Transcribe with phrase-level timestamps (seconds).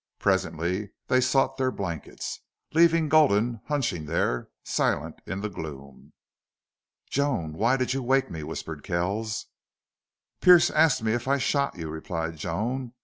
[0.17, 2.39] Presently they sought their blankets,
[2.73, 6.13] leaving Gulden hunching there silent in the gloom.
[7.11, 9.45] "Joan, why did you wake me?" whispered Kells.
[10.39, 12.93] "Pearce asked me if I shot you," replied Joan.